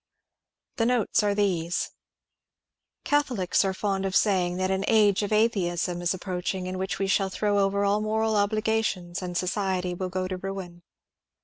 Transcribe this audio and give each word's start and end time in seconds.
The 0.77 0.87
notes 0.87 1.21
are 1.21 1.35
these:— 1.35 1.91
Catholics 3.05 3.63
are 3.63 3.71
fond 3.71 4.03
of 4.03 4.15
sayine 4.15 4.57
that 4.57 4.71
an 4.71 4.81
2Lse 4.87 5.21
of 5.21 5.31
atheism 5.31 6.01
is 6.01 6.15
ap 6.15 6.21
proaching, 6.21 6.65
in 6.65 6.79
which 6.79 6.97
we 6.97 7.05
shall 7.05 7.29
throw 7.29 7.59
over 7.59 7.85
aU 7.85 7.99
moral 7.99 8.33
obligation^ 8.33 9.21
and 9.21 9.37
society 9.37 9.93
will 9.93 10.09
go 10.09 10.27
to 10.27 10.37
ruin. 10.37 10.81